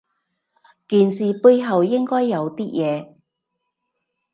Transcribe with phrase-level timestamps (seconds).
[0.87, 3.13] 件事背後應該有啲嘢